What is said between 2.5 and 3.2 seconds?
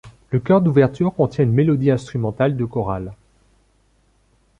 de choral.